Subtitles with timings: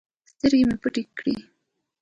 [0.31, 1.35] سترگې مې پټې کړې.